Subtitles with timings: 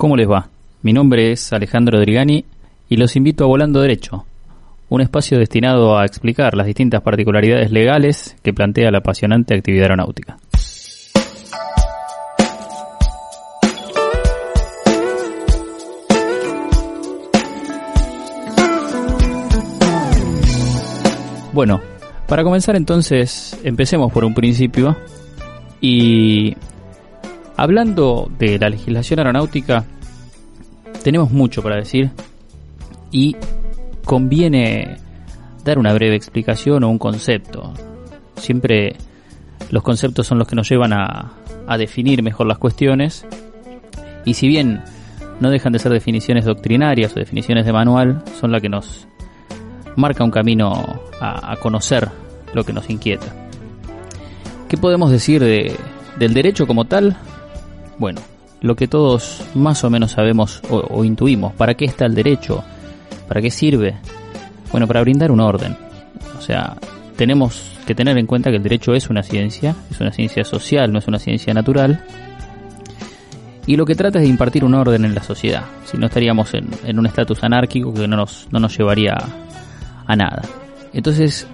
[0.00, 0.48] ¿Cómo les va?
[0.80, 2.46] Mi nombre es Alejandro Drigani
[2.88, 4.24] y los invito a Volando Derecho,
[4.88, 10.38] un espacio destinado a explicar las distintas particularidades legales que plantea la apasionante actividad aeronáutica.
[21.52, 21.82] Bueno,
[22.26, 24.96] para comenzar entonces, empecemos por un principio
[25.82, 26.56] y
[27.60, 29.84] hablando de la legislación aeronáutica,
[31.04, 32.10] tenemos mucho para decir
[33.10, 33.36] y
[34.02, 34.96] conviene
[35.62, 37.74] dar una breve explicación o un concepto.
[38.36, 38.96] Siempre
[39.70, 41.34] los conceptos son los que nos llevan a,
[41.66, 43.26] a definir mejor las cuestiones
[44.24, 44.82] y si bien
[45.38, 49.06] no dejan de ser definiciones doctrinarias o definiciones de manual, son las que nos
[49.96, 52.08] marca un camino a, conocer
[52.54, 53.26] lo que nos inquieta.
[54.66, 55.76] ¿Qué podemos decir de,
[56.18, 57.18] del derecho como tal?
[58.00, 58.22] Bueno,
[58.62, 61.52] lo que todos más o menos sabemos o, o, intuimos.
[61.52, 62.64] ¿Para qué está el derecho?
[63.28, 63.96] ¿Para qué sirve?
[64.72, 65.76] Bueno, para brindar un orden.
[66.38, 66.76] O sea,
[67.16, 70.90] tenemos que tener en cuenta que el derecho es una ciencia, es una ciencia social,
[70.90, 72.02] no es una ciencia natural.
[73.66, 75.64] Y lo que trata es de impartir un orden en la sociedad.
[75.84, 79.14] Si no estaríamos en, en un estatus anárquico que no nos, no nos llevaría
[80.06, 80.40] a nada.
[80.94, 81.46] Entonces,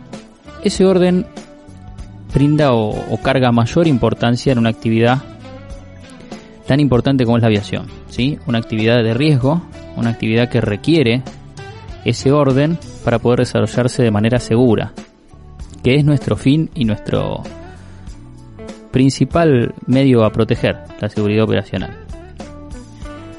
[0.63, 1.27] ese orden
[2.33, 5.23] brinda o, carga mayor importancia en una actividad
[6.67, 8.39] tan importante como es la aviación, ¿sí?
[8.47, 9.62] Una actividad de riesgo,
[9.97, 11.23] una actividad que requiere
[12.05, 14.92] ese orden para poder desarrollarse de manera segura,
[15.83, 17.42] que es nuestro fin y nuestro
[18.91, 22.06] principal medio a proteger, la seguridad operacional.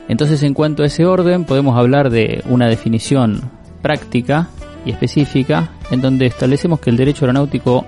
[0.07, 3.41] Entonces, en cuanto a ese orden, podemos hablar de una definición
[3.81, 4.49] práctica
[4.85, 7.85] y específica en donde establecemos que el derecho aeronáutico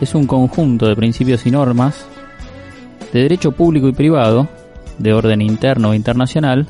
[0.00, 2.06] es un conjunto de principios y normas
[3.12, 4.48] de derecho público y privado,
[5.00, 6.66] de orden interno o internacional,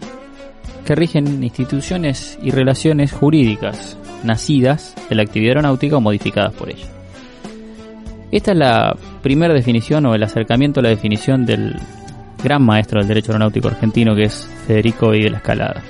[0.84, 6.86] que rigen instituciones y relaciones jurídicas nacidas de la actividad aeronáutica o modificadas por ella.
[8.30, 11.77] Esta es la primera definición o el acercamiento a la definición del
[12.42, 15.83] gran maestro del derecho aeronáutico argentino que es Federico Villa Escalada.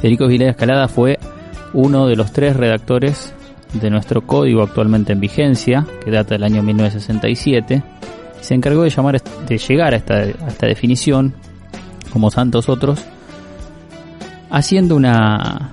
[0.00, 1.18] Federico Villa Escalada fue
[1.72, 3.34] uno de los tres redactores
[3.72, 7.82] de nuestro código actualmente en vigencia, que data del año 1967,
[8.40, 11.34] se encargó de, llamar, de llegar a esta, esta definición,
[12.16, 12.98] como tantos otros,
[14.48, 15.70] haciendo una,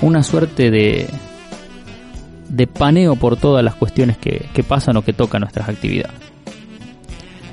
[0.00, 1.06] una suerte de,
[2.48, 6.16] de paneo por todas las cuestiones que, que pasan o que tocan nuestras actividades.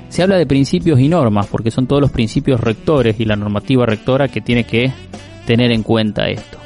[0.08, 3.84] Se habla de principios y normas, porque son todos los principios rectores y la normativa
[3.84, 4.90] rectora que tiene que
[5.44, 6.56] tener en cuenta esto.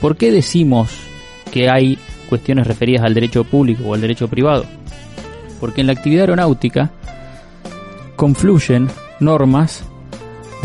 [0.00, 0.96] ¿Por qué decimos
[1.50, 1.98] que hay
[2.28, 4.66] cuestiones referidas al derecho público o al derecho privado?
[5.58, 6.92] Porque en la actividad aeronáutica
[8.14, 8.86] confluyen
[9.18, 9.84] normas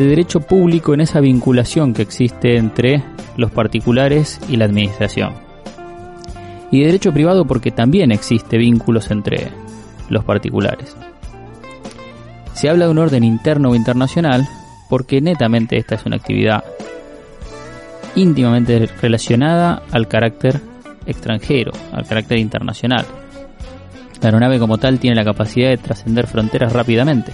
[0.01, 3.03] de derecho público en esa vinculación que existe entre
[3.37, 5.33] los particulares y la administración.
[6.71, 9.49] Y de derecho privado porque también existe vínculos entre
[10.09, 10.95] los particulares.
[12.53, 14.47] Se habla de un orden interno o internacional
[14.89, 16.63] porque netamente esta es una actividad
[18.15, 20.59] íntimamente relacionada al carácter
[21.05, 23.05] extranjero, al carácter internacional.
[24.21, 27.31] La aeronave como tal tiene la capacidad de trascender fronteras rápidamente.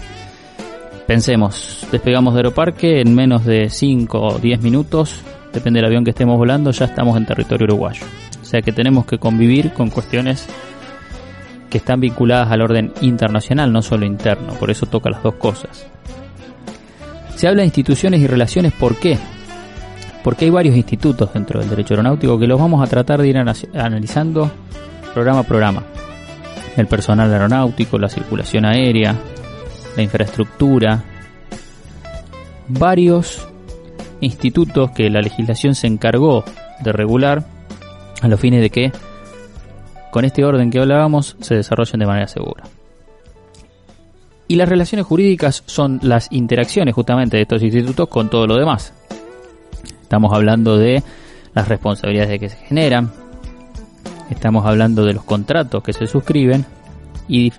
[1.08, 5.22] Pensemos, despegamos de Aeroparque en menos de 5 o 10 minutos,
[5.54, 8.04] depende del avión que estemos volando, ya estamos en territorio uruguayo.
[8.42, 10.46] O sea que tenemos que convivir con cuestiones
[11.70, 15.88] que están vinculadas al orden internacional, no solo interno, por eso toca las dos cosas.
[17.36, 19.18] Se habla de instituciones y relaciones, ¿por qué?
[20.28, 23.38] porque hay varios institutos dentro del derecho aeronáutico que los vamos a tratar de ir
[23.38, 24.52] analizando
[25.14, 25.84] programa a programa.
[26.76, 29.16] El personal aeronáutico, la circulación aérea,
[29.98, 31.04] la infraestructura,
[32.68, 33.48] varios
[34.22, 36.46] institutos que la legislación se encargó
[36.84, 37.46] de regular
[38.22, 38.92] a los fines de que
[40.12, 42.64] con este orden que hablábamos se desarrollen de manera segura.
[44.48, 48.94] Y las relaciones jurídicas son las interacciones justamente de estos institutos con todo lo demás.
[50.02, 51.04] Estamos hablando de
[51.54, 53.12] las responsabilidades que se generan,
[54.30, 56.66] estamos hablando de los contratos que se suscriben
[57.28, 57.52] y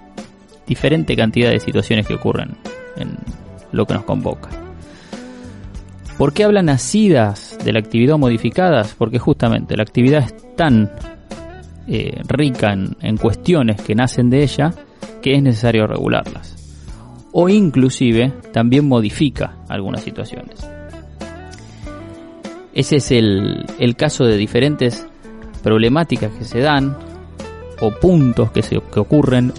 [0.69, 2.57] diferente cantidad de situaciones que ocurren
[2.97, 3.17] en
[3.73, 4.51] lo que nos convoca.
[6.17, 8.95] ¿Por qué hablan nacidas de la actividad modificadas?
[8.99, 10.91] Porque justamente la actividad es tan
[11.87, 14.73] eh, rica en, en cuestiones que nacen de ella
[15.23, 16.57] que es necesario regularlas.
[17.33, 20.67] O inclusive también modifica algunas situaciones.
[22.75, 25.07] Ese es el, el caso de diferentes
[25.63, 26.97] problemáticas que se dan
[27.81, 29.53] o puntos que, se, que ocurren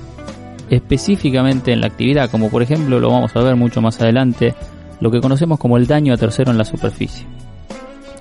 [0.70, 4.54] específicamente en la actividad, como por ejemplo lo vamos a ver mucho más adelante,
[5.00, 7.26] lo que conocemos como el daño a tercero en la superficie.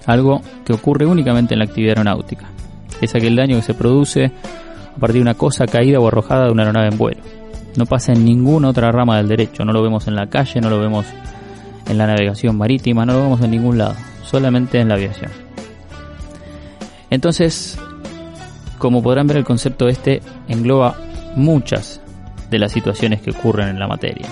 [0.06, 2.46] Algo que ocurre únicamente en la actividad aeronáutica.
[3.00, 4.32] Es aquel daño que se produce
[4.96, 7.20] a partir de una cosa caída o arrojada de una aeronave en vuelo.
[7.76, 10.70] No pasa en ninguna otra rama del derecho, no lo vemos en la calle, no
[10.70, 11.06] lo vemos
[11.88, 15.30] en la navegación marítima, no lo vemos en ningún lado, solamente en la aviación.
[17.10, 17.78] Entonces,
[18.78, 20.96] como podrán ver, el concepto este engloba
[21.36, 21.97] muchas
[22.50, 24.26] de las situaciones que ocurren en la materia.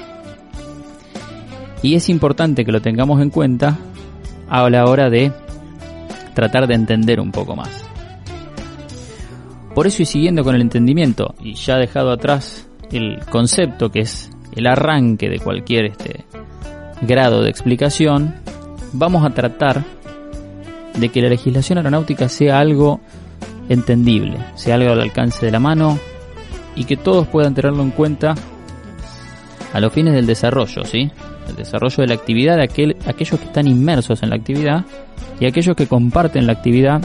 [1.83, 3.79] Y es importante que lo tengamos en cuenta
[4.49, 5.33] a la hora de
[6.35, 7.85] tratar de entender un poco más.
[9.75, 14.31] Por eso y siguiendo con el entendimiento, y ya dejado atrás el concepto que es
[14.55, 16.25] el arranque de cualquier este
[17.03, 18.35] grado de explicación,
[18.93, 19.85] vamos a tratar
[20.99, 23.01] de que la legislación aeronáutica sea algo
[23.69, 25.99] entendible, sea algo al alcance de la mano
[26.77, 28.35] y que todos puedan tenerlo en cuenta
[29.73, 31.11] a los fines del desarrollo, ¿sí?
[31.49, 34.85] El desarrollo de la actividad de aquel, aquellos que están inmersos en la actividad
[35.41, 37.01] y aquellos que comparten la actividad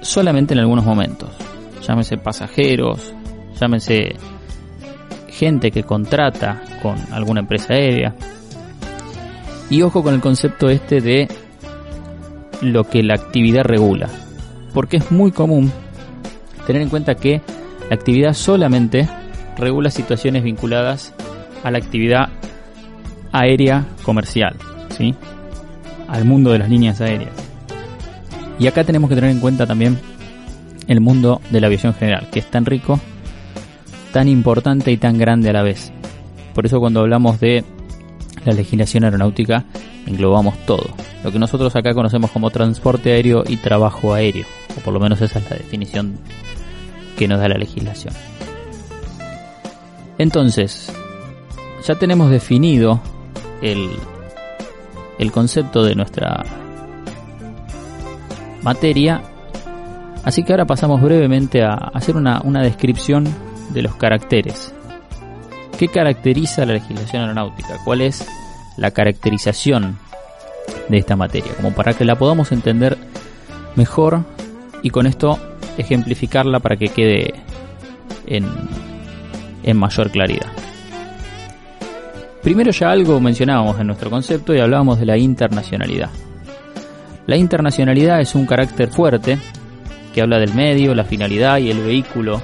[0.00, 1.30] solamente en algunos momentos.
[1.86, 3.12] Llámese pasajeros,
[3.60, 4.16] llámese
[5.28, 8.14] gente que contrata con alguna empresa aérea.
[9.70, 11.28] Y ojo con el concepto este de
[12.60, 14.08] lo que la actividad regula.
[14.74, 15.72] Porque es muy común
[16.66, 17.40] tener en cuenta que
[17.88, 19.08] la actividad solamente
[19.56, 21.12] regula situaciones vinculadas
[21.62, 22.28] a la actividad
[23.32, 24.56] aérea comercial,
[24.96, 25.14] ¿sí?
[26.08, 27.32] Al mundo de las líneas aéreas.
[28.58, 29.98] Y acá tenemos que tener en cuenta también
[30.86, 33.00] el mundo de la aviación general, que es tan rico,
[34.12, 35.92] tan importante y tan grande a la vez.
[36.54, 37.64] Por eso cuando hablamos de
[38.44, 39.64] la legislación aeronáutica,
[40.06, 40.94] englobamos todo.
[41.24, 44.44] Lo que nosotros acá conocemos como transporte aéreo y trabajo aéreo,
[44.76, 46.18] o por lo menos esa es la definición
[47.22, 48.12] que nos da la legislación.
[50.18, 50.92] Entonces,
[51.86, 53.00] ya tenemos definido
[53.60, 53.90] el,
[55.20, 56.44] el concepto de nuestra
[58.64, 59.22] materia,
[60.24, 63.28] así que ahora pasamos brevemente a hacer una, una descripción
[63.70, 64.74] de los caracteres.
[65.78, 67.78] ¿Qué caracteriza la legislación aeronáutica?
[67.84, 68.26] ¿Cuál es
[68.76, 69.96] la caracterización
[70.88, 71.54] de esta materia?
[71.54, 72.98] Como para que la podamos entender
[73.76, 74.24] mejor
[74.82, 75.38] y con esto
[75.78, 77.34] ejemplificarla para que quede
[78.26, 78.46] en,
[79.62, 80.46] en mayor claridad.
[82.42, 86.10] Primero ya algo mencionábamos en nuestro concepto y hablábamos de la internacionalidad.
[87.26, 89.38] La internacionalidad es un carácter fuerte
[90.12, 92.42] que habla del medio, la finalidad y el vehículo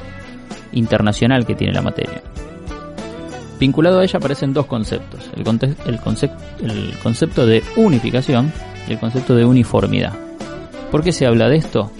[0.72, 2.22] internacional que tiene la materia.
[3.58, 5.44] Vinculado a ella aparecen dos conceptos, el,
[5.86, 5.94] el,
[6.70, 8.52] el concepto de unificación
[8.86, 10.12] y el concepto de uniformidad.
[10.92, 11.90] ¿Por qué se habla de esto?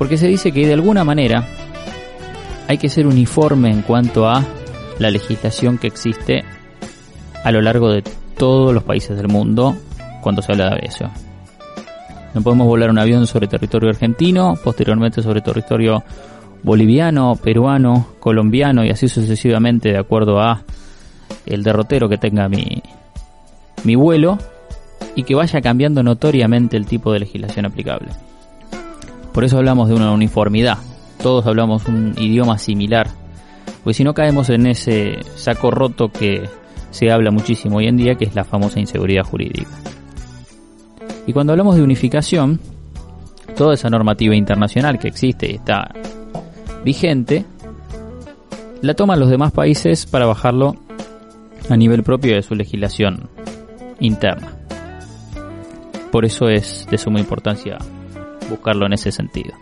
[0.00, 1.44] Porque se dice que de alguna manera
[2.66, 4.42] hay que ser uniforme en cuanto a
[4.98, 6.42] la legislación que existe
[7.44, 8.02] a lo largo de
[8.38, 9.76] todos los países del mundo
[10.22, 11.10] cuando se habla de aviación.
[12.32, 16.02] No podemos volar un avión sobre territorio argentino, posteriormente sobre territorio
[16.62, 20.62] boliviano, peruano, colombiano y así sucesivamente de acuerdo a
[21.44, 22.82] el derrotero que tenga mi,
[23.84, 24.38] mi vuelo
[25.14, 28.08] y que vaya cambiando notoriamente el tipo de legislación aplicable.
[29.32, 30.78] Por eso hablamos de una uniformidad.
[31.22, 33.08] Todos hablamos un idioma similar.
[33.84, 36.48] Pues si no caemos en ese saco roto que
[36.90, 39.70] se habla muchísimo hoy en día, que es la famosa inseguridad jurídica.
[41.26, 42.60] Y cuando hablamos de unificación,
[43.56, 45.92] toda esa normativa internacional que existe y está
[46.84, 47.44] vigente,
[48.82, 50.76] la toman los demás países para bajarlo
[51.68, 53.28] a nivel propio de su legislación
[54.00, 54.56] interna.
[56.10, 57.78] Por eso es de suma importancia
[58.50, 59.54] buscarlo en ese sentido.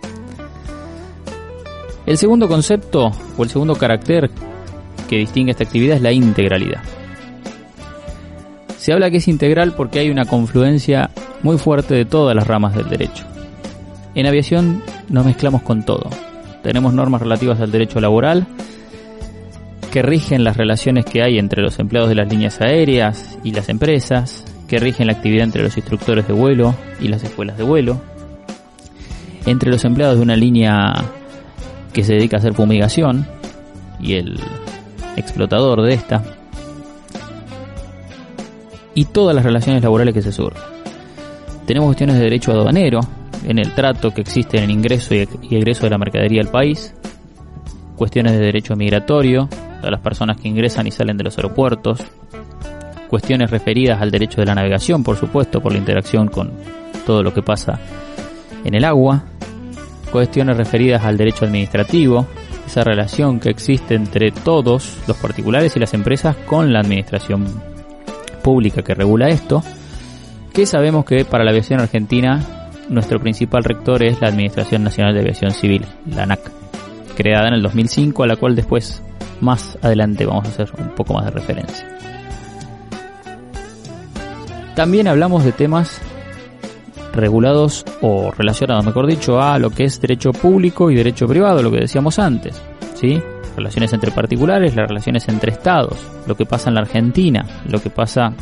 [2.06, 4.30] El segundo concepto o el segundo carácter
[5.08, 6.82] que distingue esta actividad es la integralidad.
[8.78, 11.10] Se habla que es integral porque hay una confluencia
[11.42, 13.24] muy fuerte de todas las ramas del derecho.
[14.14, 16.08] En aviación nos mezclamos con todo,
[16.62, 18.46] tenemos normas relativas al derecho laboral
[19.92, 23.68] que rigen las relaciones que hay entre los empleados de las líneas aéreas y las
[23.68, 28.00] empresas, que rigen la actividad entre los instructores de vuelo y las escuelas de vuelo,
[29.50, 30.92] entre los empleados de una línea
[31.92, 33.26] que se dedica a hacer fumigación
[34.00, 34.38] y el
[35.16, 36.22] explotador de esta,
[38.94, 40.62] y todas las relaciones laborales que se surgen.
[41.66, 43.00] Tenemos cuestiones de derecho aduanero,
[43.44, 46.94] en el trato que existe en el ingreso y egreso de la mercadería al país,
[47.96, 49.48] cuestiones de derecho migratorio
[49.82, 52.02] a las personas que ingresan y salen de los aeropuertos,
[53.08, 56.52] cuestiones referidas al derecho de la navegación, por supuesto, por la interacción con
[57.06, 57.78] todo lo que pasa
[58.64, 59.24] en el agua,
[60.08, 62.26] cuestiones referidas al derecho administrativo,
[62.66, 67.46] esa relación que existe entre todos los particulares y las empresas con la administración
[68.42, 69.62] pública que regula esto,
[70.52, 75.20] que sabemos que para la aviación argentina nuestro principal rector es la Administración Nacional de
[75.20, 76.40] Aviación Civil, la ANAC,
[77.16, 79.02] creada en el 2005, a la cual después
[79.40, 81.86] más adelante vamos a hacer un poco más de referencia.
[84.74, 86.00] También hablamos de temas
[87.18, 91.70] regulados o relacionados, mejor dicho, a lo que es derecho público y derecho privado, lo
[91.70, 92.60] que decíamos antes,
[92.94, 93.20] ¿sí?
[93.56, 97.90] Relaciones entre particulares, las relaciones entre estados, lo que pasa en la Argentina, lo que
[97.90, 98.32] pasa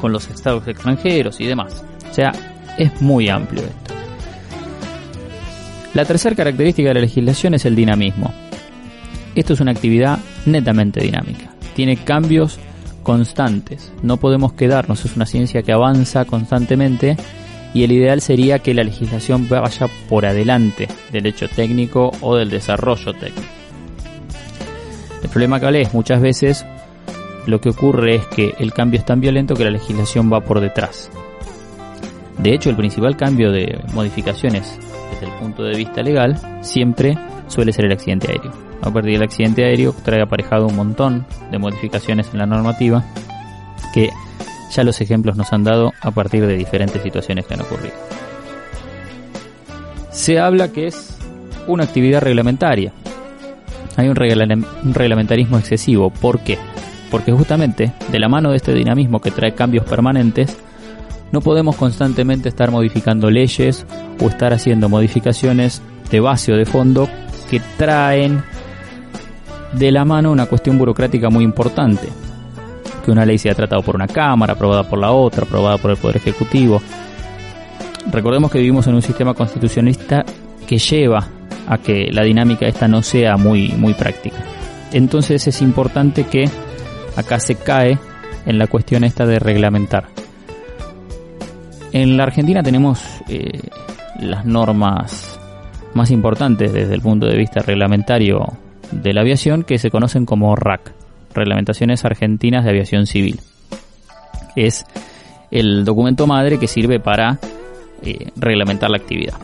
[0.00, 1.82] con los estados extranjeros y demás.
[2.10, 2.32] O sea,
[2.78, 3.94] es muy amplio esto.
[5.94, 8.32] La tercera característica de la legislación es el dinamismo.
[9.34, 11.50] Esto es una actividad netamente dinámica.
[11.74, 12.58] Tiene cambios
[13.02, 13.92] constantes.
[14.02, 15.04] No podemos quedarnos.
[15.04, 17.16] Es una ciencia que avanza constantemente
[17.74, 22.48] y el ideal sería que la legislación vaya por adelante del hecho técnico o del
[22.48, 23.48] desarrollo técnico.
[25.22, 26.64] El problema que es muchas veces
[27.46, 30.60] lo que ocurre es que el cambio es tan violento que la legislación va por
[30.60, 31.10] detrás.
[32.38, 34.78] De hecho, el principal cambio de modificaciones
[35.12, 38.52] desde el punto de vista legal siempre suele ser el accidente aéreo.
[38.82, 43.04] A partir del accidente aéreo trae aparejado un montón de modificaciones en la normativa
[43.92, 44.10] que
[44.74, 47.94] ya los ejemplos nos han dado a partir de diferentes situaciones que han ocurrido.
[50.10, 51.16] Se habla que es
[51.66, 52.92] una actividad reglamentaria.
[53.96, 56.10] Hay un, reglamentarismo excesivo.
[56.10, 56.58] ¿Por qué?
[57.10, 60.56] Porque justamente de la mano de este dinamismo que trae cambios permanentes,
[61.30, 63.86] no podemos constantemente estar modificando leyes
[64.20, 67.08] o estar haciendo modificaciones de base o de fondo
[67.50, 68.42] que traen
[69.72, 72.08] de la mano una cuestión burocrática muy importante
[73.04, 75.96] que una ley sea tratada por una Cámara, aprobada por la otra, aprobada por el
[75.96, 76.80] Poder Ejecutivo.
[78.10, 80.24] Recordemos que vivimos en un sistema constitucionalista
[80.66, 81.26] que lleva
[81.66, 84.38] a que la dinámica esta no sea muy, muy práctica.
[84.92, 86.48] Entonces es importante que
[87.16, 87.98] acá se cae
[88.46, 90.06] en la cuestión esta de reglamentar.
[91.92, 93.60] En la Argentina tenemos eh,
[94.20, 95.38] las normas
[95.94, 98.44] más importantes desde el punto de vista reglamentario
[98.90, 100.92] de la aviación que se conocen como RAC,
[101.34, 103.40] Reglamentaciones Argentinas de Aviación Civil.
[104.56, 104.86] Es
[105.50, 107.38] el documento madre que sirve para
[108.02, 109.34] eh, reglamentar la actividad.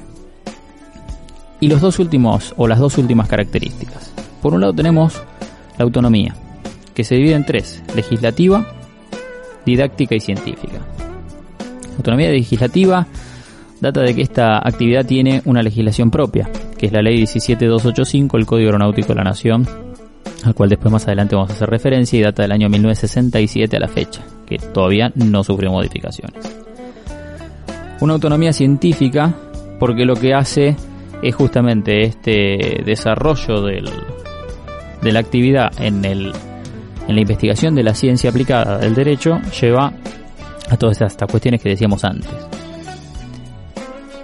[1.60, 4.12] Y los dos últimos, o las dos últimas características.
[4.40, 5.22] Por un lado tenemos
[5.76, 6.34] la autonomía,
[6.94, 8.66] que se divide en tres, legislativa,
[9.66, 10.80] didáctica y científica.
[11.96, 13.06] autonomía legislativa
[13.80, 18.46] data de que esta actividad tiene una legislación propia, que es la ley 17285, el
[18.46, 19.66] Código Aeronáutico de la Nación,
[20.44, 23.80] al cual después más adelante vamos a hacer referencia y data del año 1967 a
[23.80, 26.44] la fecha, que todavía no sufrió modificaciones.
[28.00, 29.34] Una autonomía científica
[29.78, 30.76] porque lo que hace
[31.22, 33.90] es justamente este desarrollo del,
[35.02, 36.32] de la actividad en, el,
[37.08, 39.92] en la investigación de la ciencia aplicada del derecho lleva
[40.70, 42.30] a todas estas cuestiones que decíamos antes.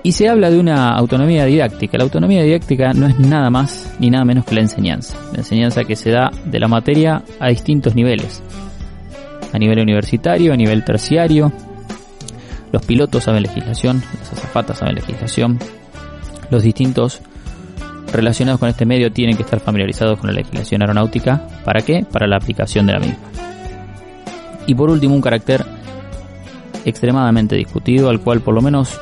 [0.07, 1.99] Y se habla de una autonomía didáctica.
[1.99, 5.19] La autonomía didáctica no es nada más ni nada menos que la enseñanza.
[5.33, 8.41] La enseñanza que se da de la materia a distintos niveles.
[9.53, 11.53] A nivel universitario, a nivel terciario.
[12.71, 15.59] Los pilotos saben legislación, las azafatas saben legislación.
[16.51, 17.21] Los distintos
[18.13, 21.49] relacionados con este medio tienen que estar familiarizados con la legislación aeronáutica.
[21.65, 22.07] ¿Para qué?
[22.09, 23.19] Para la aplicación de la misma.
[24.69, 25.67] Y por último, un carácter
[26.85, 29.01] extremadamente discutido, al cual por lo menos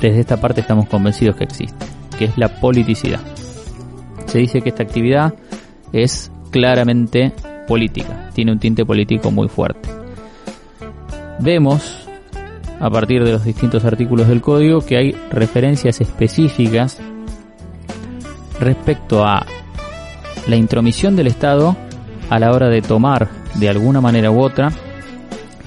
[0.00, 1.86] desde esta parte estamos convencidos que existe,
[2.18, 3.20] que es la politicidad.
[4.26, 5.34] Se dice que esta actividad
[5.92, 7.32] es claramente
[7.66, 9.88] política, tiene un tinte político muy fuerte.
[11.40, 12.08] Vemos,
[12.80, 16.98] a partir de los distintos artículos del código, que hay referencias específicas
[18.60, 19.46] respecto a
[20.46, 21.76] la intromisión del Estado
[22.30, 24.70] a la hora de tomar, de alguna manera u otra,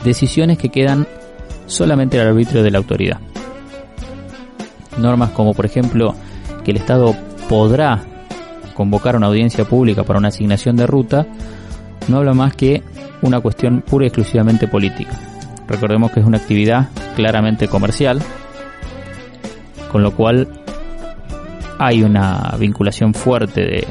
[0.04, 1.08] decisiones que quedan
[1.66, 3.20] solamente al arbitrio de la autoridad
[4.98, 6.16] normas como por ejemplo
[6.64, 7.16] que el Estado
[7.50, 8.04] podrá
[8.74, 11.28] convocar una audiencia pública para una asignación de ruta,
[12.08, 12.82] no habla más que
[13.22, 15.12] una cuestión pura y exclusivamente política.
[15.68, 18.22] Recordemos que es una actividad claramente comercial,
[19.92, 20.48] con lo cual
[21.78, 23.88] hay una vinculación fuerte de,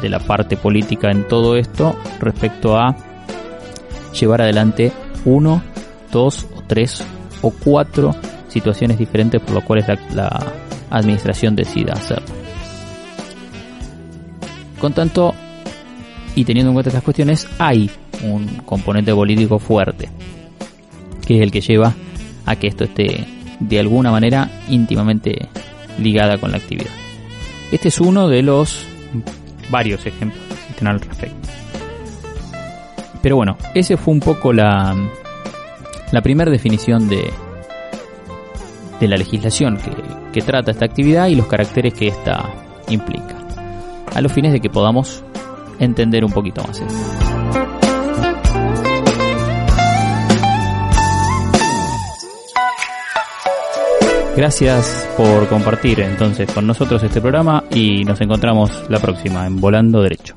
[0.00, 2.96] de la parte política en todo esto respecto a
[4.18, 4.92] llevar adelante
[5.24, 5.62] uno,
[6.10, 7.04] dos o tres
[7.42, 8.14] o cuatro
[8.50, 10.52] situaciones diferentes por lo cuales la,
[10.90, 12.26] administración decida hacerlo.
[14.80, 15.34] Con tanto,
[16.34, 17.88] y teniendo en cuenta estas cuestiones, hay
[18.24, 20.08] un componente político fuerte,
[21.24, 21.94] que es el que lleva
[22.44, 23.24] a que esto esté
[23.60, 25.48] de alguna manera íntimamente
[25.98, 26.90] ligada con la actividad.
[27.70, 28.84] Este es uno de los
[29.70, 31.48] varios ejemplos existen al respecto.
[33.22, 34.96] Pero bueno, ese fue un poco la,
[36.10, 37.30] la primera definición de,
[39.00, 39.90] de la legislación que,
[40.32, 42.48] que trata esta actividad y los caracteres que esta
[42.88, 43.36] implica,
[44.14, 45.24] a los fines de que podamos
[45.78, 47.30] entender un poquito más esto.
[54.36, 60.00] Gracias por compartir entonces con nosotros este programa y nos encontramos la próxima en Volando
[60.00, 60.36] Derecho.